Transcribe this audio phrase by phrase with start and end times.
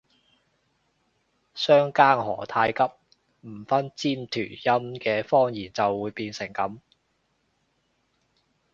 [1.53, 2.79] 相姦何太急，
[3.47, 6.79] 唔分尖團音嘅方言就會變成噉